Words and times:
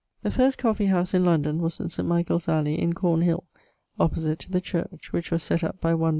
☞ 0.01 0.03
The 0.23 0.31
first 0.31 0.57
coffee 0.57 0.87
house 0.87 1.13
in 1.13 1.21
London[XXIII.] 1.25 1.59
was 1.59 1.79
in 1.79 1.87
St. 1.89 2.07
Michael's 2.07 2.47
Alley 2.49 2.81
in 2.81 2.93
Cornehill, 2.93 3.43
opposite 3.99 4.39
to 4.39 4.49
the 4.51 4.59
Church; 4.59 5.13
which 5.13 5.29
was 5.29 5.43
sett 5.43 5.63
up 5.63 5.79
by 5.79 5.93
one 5.93 6.09